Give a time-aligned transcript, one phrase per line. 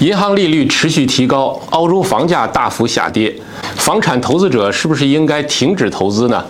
[0.00, 3.32] 银行利率持续提高，澳洲房价大幅下跌，
[3.76, 6.44] 房产投资者是不是应该停止投资呢？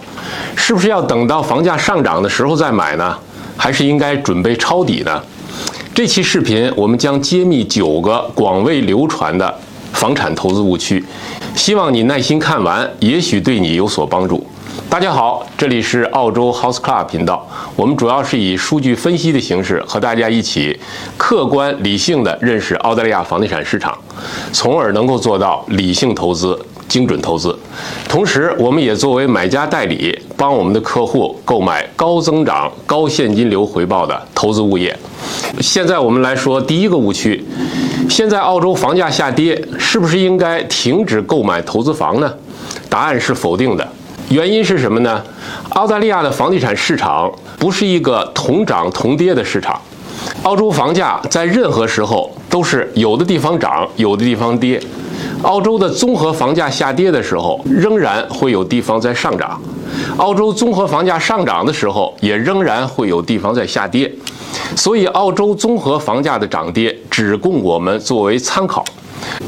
[0.56, 3.16] 是不是要等到房价上涨的时候再买呢？
[3.56, 5.22] 还是应该准备抄底呢？
[5.94, 9.54] 这期视频我们将揭秘九个广为流传的
[9.92, 11.04] 房产投资误区，
[11.54, 14.43] 希望你耐心看完，也许对你有所帮助。
[14.94, 17.44] 大家好，这里是澳洲 House Club 频道。
[17.74, 20.78] 我们主要是以数据分析的形式和大家一起
[21.16, 23.98] 客观理性的认识澳大利亚房地产市场，
[24.52, 27.58] 从而能够做到理性投资、精准投资。
[28.08, 34.96] 同时，我们也作为买家代理，帮我们的客户购买高增长、高现金流回报的投资物业。
[35.60, 37.44] 现在我们来说第一个误区：
[38.08, 42.32] 现在澳洲房价下跌，是不是应该停止购买投资房呢？
[42.88, 43.88] 答案是否定的。
[44.34, 45.22] 原因是什么呢？
[45.68, 49.80] 澳大利亚的房地产市场不是一个同涨同跌的市场。
[50.42, 54.82] 澳洲房价在任何时候都是有的地方涨，有的地方跌。
[55.42, 59.50] 澳洲的综合房价下跌的时候，仍然会有地方在上涨；
[60.16, 64.10] 澳洲综合房价上涨的时候，也仍然会有地方在下跌。
[64.76, 68.84] 所以，澳洲综合房价的涨跌只供我们作为参考。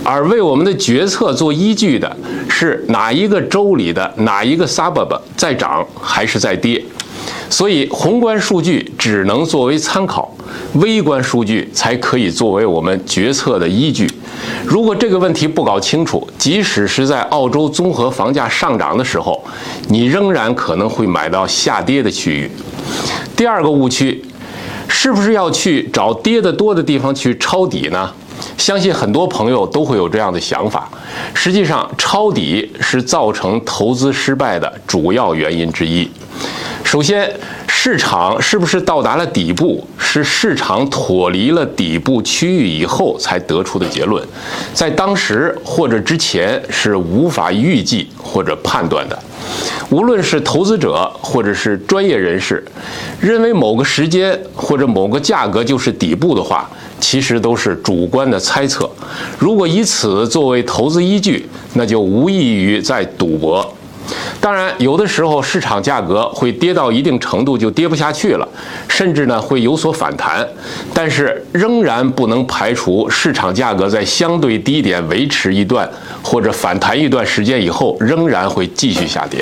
[0.03, 2.17] 而为我们的决策做依据的
[2.49, 6.83] 是哪一个州里的哪一个 suburb 在涨还是在跌，
[7.49, 10.35] 所以宏观数据只能作为参考，
[10.75, 14.11] 微观数据才可以作为我们决策的依据。
[14.65, 19.43] 如果这个问题不搞清楚，即使是在澳洲综合房价上涨的时候，
[19.89, 22.51] 你仍然可能会买到下跌的区域。
[23.37, 24.23] 第二个误区，
[24.89, 28.13] 是不是要去找跌得多的地方去抄底呢？
[28.57, 30.89] 相信很多朋友都会有这样的想法。
[31.35, 36.09] 实际上，抄底是造成投资失败的主要原因之一。
[36.85, 37.29] 首先，
[37.67, 44.25] 市场是不是到达了底部，是市场脱离了底部区域以后才得出的结论，
[44.73, 49.19] 在当时或者之前是无法预计或者判断的。
[49.91, 52.65] 无论是投资者或者是专业人士，
[53.21, 56.69] 认为某个时间或者某个价格就是底部的话。
[56.99, 58.91] 其实都是主观的猜测，
[59.39, 63.76] 如果以此作为投资依据，那就无异于在赌博。
[64.47, 68.49] 当然，有的时候市场价格会跌到一定程度就跌不下去了，
[68.87, 70.47] 甚至呢会有所反弹，
[70.95, 75.91] 但是仍然不能排除市场价格在相对低点维持一段
[76.23, 79.41] 或者反弹一段时间以后，仍然会继续下跌。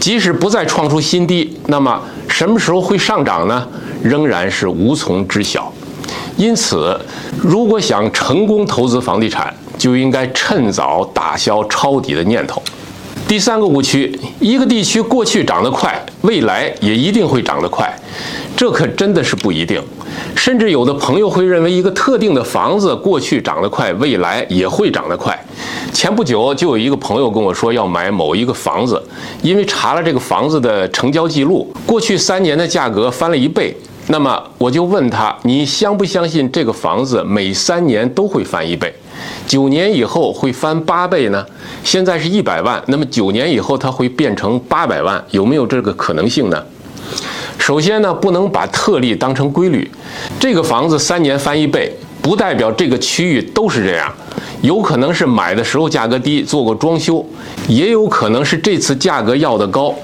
[0.00, 3.68] 即使不再创出新低，那么什么时候会上涨呢？
[4.02, 5.70] 仍然是无从知晓。
[6.38, 6.98] 因此，
[7.42, 12.62] 如果想成功投资房地产，就应该趁早打消抄底的念头。
[13.26, 17.90] 第三个误区：一个地区过去涨得快，未来也一定会涨得快，
[18.54, 19.82] 这可真的是不一定。
[20.36, 25.38] 甚至有的朋友会认为，一个特定的房子过去涨得快，未来也会涨得快。
[25.92, 29.02] 前不久就有一个朋友跟我说要买某一个房子，
[29.42, 33.74] 因为查了这个房子的成交记录，过去三年的价格翻了一倍。
[34.08, 38.92] 那么我就问他：你相不相信这个房子每三年都会翻一倍？
[39.46, 41.44] 九年以后会翻八倍呢？
[41.82, 46.62] 现在是一百万，那么九年以后它会变成八百万，有没有这个可能性呢？
[47.58, 49.90] 首先呢，不能把特例当成规律。
[50.38, 51.90] 这个房子三年翻一倍，
[52.20, 54.12] 不代表这个区域都是这样，
[54.60, 57.24] 有可能是买的时候价格低，做过装修，
[57.68, 59.94] 也有可能是这次价格要的高。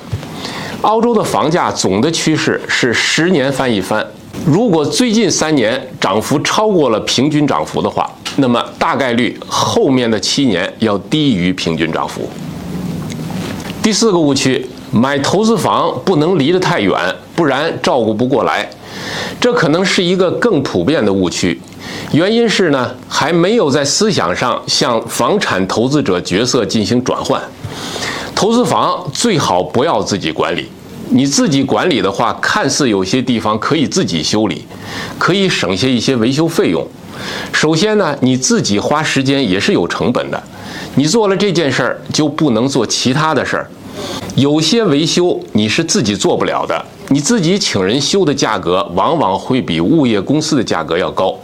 [0.83, 4.05] 澳洲的房价总的趋势是十年翻一番，
[4.47, 12.27] 如果最近三年涨幅超过了平均涨幅的话，那么大概率后面的七年要低于平均涨幅。
[13.83, 16.99] 第四个误区，买投资房不能离得太远，
[17.37, 18.67] 不然照顾不过来，
[19.39, 21.61] 这可能是一个更普遍的误区。
[22.13, 27.41] 原因是呢，还没有在思想上向房产投资者角色进行转换。
[28.35, 30.69] 投资房最好不要自己管理，
[31.11, 34.65] 你自己管理的话，看似有些地方可以自己修理，
[35.19, 36.87] 可以省下一些维修费用。
[37.53, 40.43] 首先呢，你自己花时间也是有成本的，
[40.95, 43.71] 你做了这件事儿就不能做其他的事儿。
[44.37, 51.37] 有些维修你是自己做不了的，你自己请人修的价格往往会比物业公司的价格要高。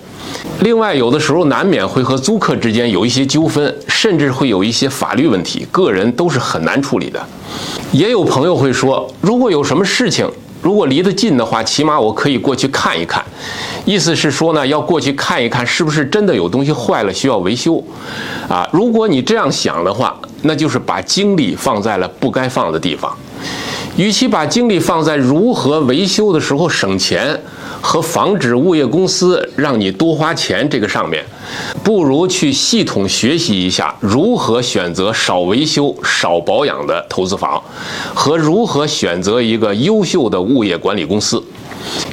[0.61, 7.23] 另外，有的时候难免会和租客之间有一些纠纷，甚至会有一些法律问题，个人都是很难处理的。
[7.93, 10.27] 也有朋友会说，如果有什么事情，
[10.63, 13.23] 如果离得近的话，起码我可以过去看一看。
[13.85, 17.83] 意思是说呢，要过去看一看，是不是真的有东西坏了需要维修？
[18.49, 23.15] 啊，如果你这样想的话，那就是把精力放在了不该放的地方。
[23.97, 27.39] 与其把精力放在如何维修的时候省钱。
[27.87, 31.25] 和防止物业公司让你多花钱这个上面，
[31.85, 37.63] 不如去系统学习一下如何选择少维修、少保养的投资房，
[38.13, 41.41] 和如何选择一个优秀的物业管理公司。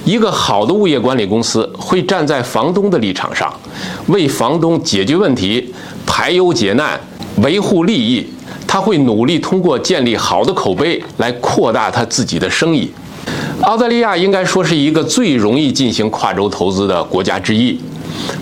[0.06, 3.52] 一个好的物业管理公司会站在房东的立场上，
[4.06, 5.74] 为房东解决问题、
[6.06, 7.00] 排忧解难、
[7.38, 8.24] 维护利益。
[8.68, 12.92] 他会努力通过建立好的口碑来扩大他自己的生意。
[13.64, 17.80] 澳大利亚应该说是一个最容易进行跨州投资的国家之一，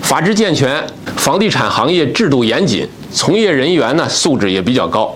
[0.00, 0.84] 法制健全，
[1.16, 5.14] 房地产行业制度严谨，从业人员呢素质也比较高，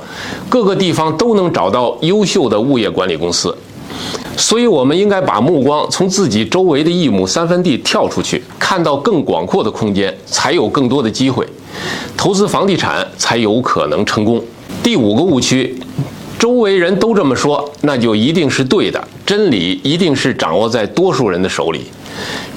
[0.48, 3.56] 各个地方都能找到优秀的物业管理公司。
[4.36, 11.44] 所以，我们应该把目光从自己周围的一亩三分地跳出去，看到更广阔的空间，才有更多的机会，
[12.16, 14.40] 投资房地产才有可能成功。
[14.84, 15.76] 第五个误区，
[16.38, 19.08] 周围人都这么说，那就一定是对的。
[19.24, 21.86] 真理一定是掌握在多数人的手里。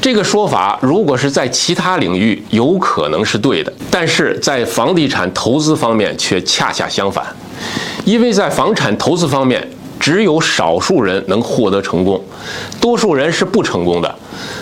[0.02, 7.26] 这个说法如果是在其他领域有可能是对的，但是在房地产投资方面却恰恰相反，
[8.06, 9.68] 因为在房产投资方面。
[10.00, 12.24] 只有少数人能获得成功，
[12.80, 14.09] 多数人是不成功的。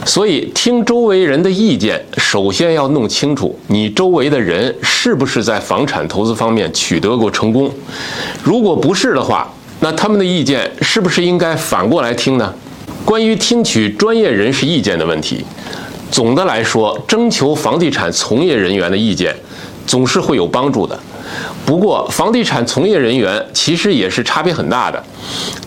[0.07, 7.69] 所以，听周围人的意见，首先要弄清楚你周围的人是不是在房产投资方面取得过成功。
[8.41, 12.53] 如果不是的话，那他们的意见是不是应该反过来听呢？
[13.03, 15.43] 关于听取专业人士意见的问题，
[16.09, 19.35] 总的来说，征求房地产从业人员的意见，
[19.85, 20.97] 总是会有帮助的。
[21.65, 25.03] 不过，房地产从业人员其实也是差别很大的。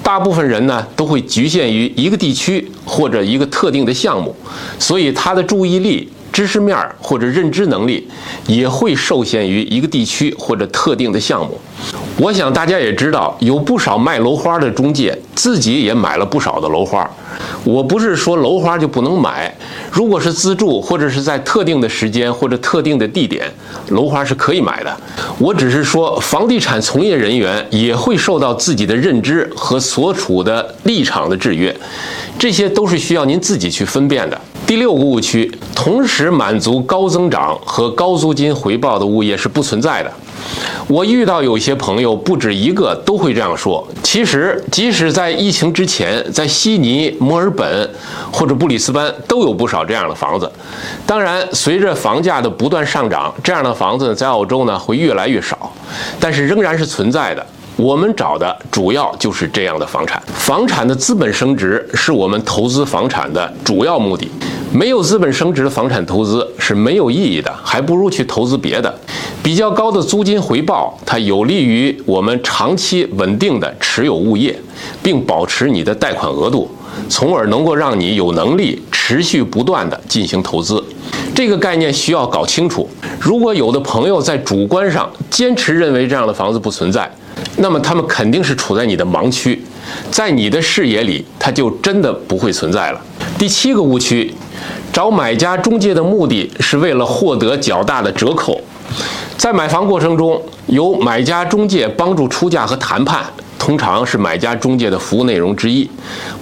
[0.02, 4.34] 大部分人呢都会局限于一个地区或者一个特定的项目，
[4.78, 8.08] 所以他的注意力、知识面或者认知能力
[8.46, 11.60] 也会受限于一个地区或者特定的项目。
[12.20, 17.10] 我想大家也知道，有不少卖楼花的中介自己也买了不少的楼花。
[17.64, 19.50] 我不是说楼花就不能买，
[19.90, 23.50] 如果是自住或者是在特定的时间或者特定的地点，
[23.88, 24.94] 楼花是可以买的。
[25.38, 31.74] 我只是说，房地产从业人员也会受到自己的认知和所处的立场的制约，
[32.38, 34.38] 这些都是需要您自己去分辨的。
[34.70, 40.12] 第六个误区，同时满足高增长和高租金回报的物业是不存在的。
[40.86, 43.84] 我遇到有些朋友不止一个都会这样说。
[44.00, 47.90] 其实，即使在疫情之前，在悉尼、墨尔本
[48.30, 50.48] 或者布里斯班都有不少这样的房子。
[51.04, 55.72] 当然，随着房价的不断上涨，这样的房子在澳洲呢会越来越少，
[56.20, 57.44] 但是仍然是存在的。
[57.76, 60.22] 我们找的主要就是这样的房产。
[60.34, 64.30] 房产的资本升值是我们投资房产的主要目的。
[64.72, 68.94] 没有资本升值的房产投资是没有意义的，还不如去投资别的。
[69.42, 74.56] 比较高的租金回报，它有利于我们长期稳定的持有物业，
[75.02, 76.70] 并保持你的贷款额度，
[77.08, 80.82] 从而能够让你有能力持续不断的进行投资。
[81.34, 82.88] 这个概念需要搞清楚。
[83.18, 87.10] 如果有的朋友在主观上坚持认为这样的房子不存在，
[87.56, 89.60] 那么他们肯定是处在你的盲区，
[90.12, 93.00] 在你的视野里，它就真的不会存在了。
[93.36, 94.32] 第七个误区。
[94.92, 98.60] 找买家中介的目的是为了获得较大的折扣，
[99.36, 103.24] 在买房过程中，由买家中介帮助出价和谈判，
[103.58, 105.88] 通常是买家中介的服务内容之一。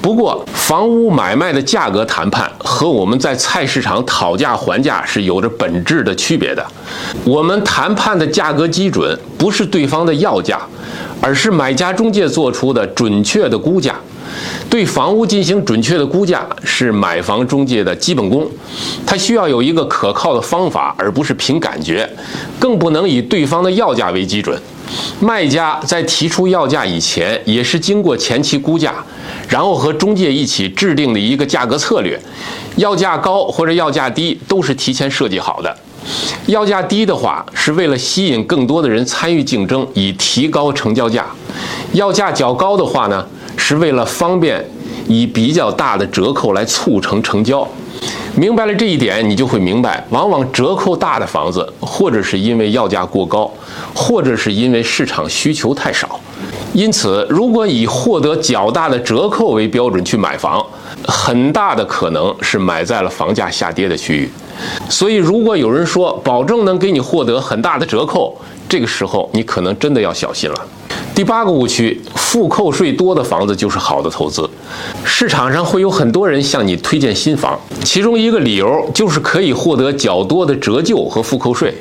[0.01, 6.65] 不过，房屋买卖的价格谈判和我们在菜市场讨价还价是有着本质的区别的。
[7.25, 10.61] 我们谈判的价格基准不是对方的要价，
[11.21, 13.95] 而是买家中介做出的准确的估价。
[14.71, 18.47] 对房屋进行准确的估价是买房中介的基本功，
[19.07, 22.09] 它需要有一个可靠的方法，而不是凭感觉，
[22.59, 24.61] 更不能以对方的要价为基准。
[25.21, 28.95] 卖家在提出要价以前，也是经过前期估价，
[29.49, 32.19] 然后和中介一起制定的一个价格策略。
[32.77, 35.77] 要价高或者要价低都是提前设计好的。
[36.47, 41.23] 要价低的话，是为了吸引更多的人参与竞争，以提高成交价；
[41.93, 43.27] 要价较高的话呢？
[43.59, 44.65] 是为了方便
[45.07, 47.69] 以比较大的折扣来促成成交。
[48.35, 53.53] 明白了这一点，你就会明白，往往折扣大的房子，或者是因为要价过高，
[53.93, 56.21] 或者是因为市场需求太少。
[56.73, 60.65] 因此，如果以获得较大的折扣为标准去买房，
[61.05, 64.31] 很大的可能是买在了房价下跌的区域。
[64.89, 68.37] 所以，如果有人说保证能给你获得很大的折扣，
[68.69, 70.67] 这个时候你可能真的要小心了。
[71.19, 74.49] 第八个误区：复扣税多的房子就是好的投资。
[75.05, 81.75] 市场上会有很多人向你推荐新房，其中一个理由就是可以获得较多的折旧和复扣税。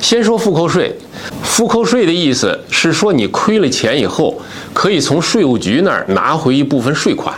[0.00, 0.96] 先说复扣税，
[1.42, 4.40] 复扣税的意思是说你亏了钱以后，
[4.72, 7.34] 可以从税务局那儿拿回一部分税款。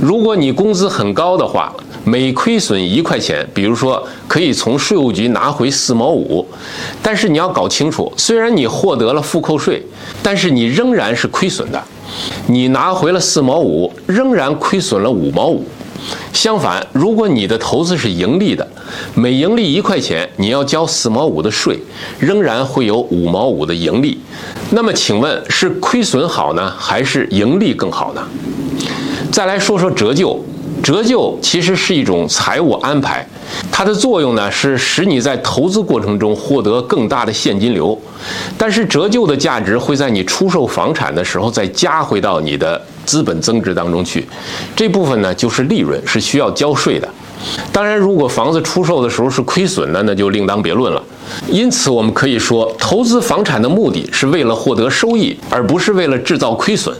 [0.00, 1.72] 如果你工资很高的话，
[2.04, 6.46] 每亏损一块钱，比如说可以从税务局拿回四毛五，
[7.02, 9.84] 但是你要搞清楚，虽然你获得了复扣税，
[10.22, 11.82] 但是你仍然是亏损的，
[12.46, 15.64] 你拿回了四毛五，仍然亏损了五毛五。
[16.32, 18.68] 相反，如果你的投资是盈利的，
[19.14, 21.78] 每盈利一块钱，你要交四毛五的税，
[22.18, 24.18] 仍然会有五毛五的盈利。
[24.70, 28.26] 那么，请问是亏损好呢，还是盈利更好呢？
[29.32, 30.38] 再来说说折旧。
[30.82, 33.24] 折旧其实是一种财务安排，
[33.70, 37.96] 它的作用呢是使你在投资过程中获得更大的现金流，
[38.58, 44.26] 但是折旧的价值会在你出售房产的时候再加回到你的资本增值当中去，
[44.74, 47.08] 这部分呢就是利润，是需要交税的。
[47.70, 51.00] 当然，如果房子出售的时候是亏损的，那就另当别论了。
[51.48, 56.96] 因此，我们可以说，投资房产的目的是为了获得收益，而不是为了制造亏损。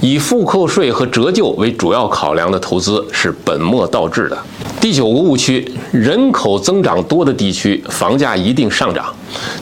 [0.00, 4.38] 以复扣税和折旧为主要考量的投资是本末倒置的。
[4.80, 9.12] 第九个误区：人口增长多的地区，房价一定上涨。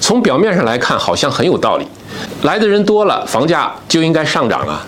[0.01, 1.87] 从表面上来看，好像很有道理，
[2.43, 4.87] 来的人多了，房价就应该上涨啊。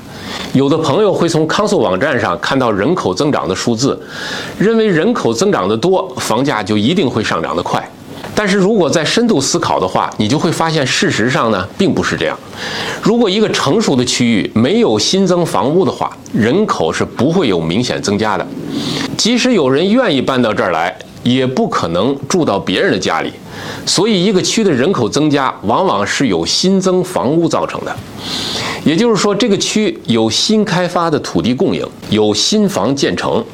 [0.53, 3.99] 有的朋友会从康速网站上看到人口增长的数字，
[4.59, 7.83] 认为人口增长的多，房价就一定会上涨得快。
[8.39, 12.39] 但是如果再深度思考的话，你就会发现，事实上呢，并不是这样。
[13.03, 18.47] 如果一个成熟的区域没有新增房屋的话，人口是不会有明显增加的。
[19.17, 23.33] 即使有人愿意搬到这儿来，也不可能住到别人的家里。
[23.85, 27.93] 所以，一个区的人口增加，往往是由新增房屋造成的。
[28.85, 33.45] 也就是说，这个区有新开发的土地供应，有新房建成，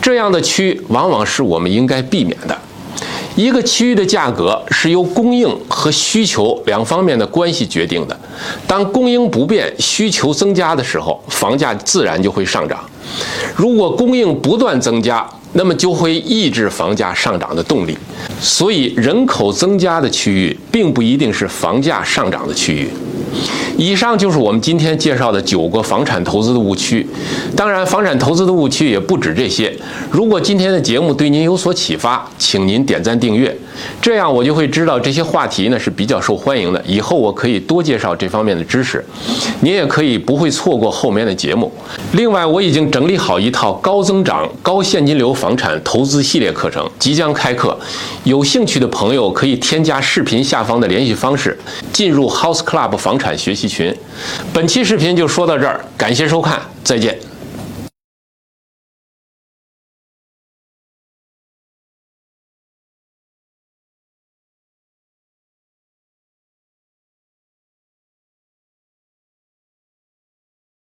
[0.00, 2.58] 这样的区往往是我们应该避免的。
[3.34, 8.18] 一个区域的价格是由供应和需求两方面的关系决定的。
[8.66, 12.78] 当供应不变、需求增加的时候，房价自然就会上涨；
[13.56, 17.96] 如果供应不断增加，那么就会抑制房价上涨的动力。
[18.40, 22.90] 所以，人口增加的区域并不一定是房价上涨的区域。
[23.76, 27.06] 以上就是我们今天介绍的九个房产投资的误区。
[27.56, 29.74] 当然，房产投资的误区也不止这些。
[30.10, 33.56] 如果今天的节目对您有所启发，请您点赞订阅，
[34.00, 36.82] 这样我就会知道这些话题呢是比较受欢迎的。
[36.86, 39.04] 以后我可以多介绍这方面的知识，
[39.60, 41.72] 您也可以不会错过后面的节目。
[42.12, 47.78] 另外，我已经整理好一套高增长、高现金流房产投资系列课程，即将开课。
[48.24, 51.58] 有兴趣的朋友可以添加视频下方的联系方式，
[51.92, 53.94] 进入 House Club 房产学习群。
[54.52, 57.18] 本期视频就说到这儿，感谢收看，再见。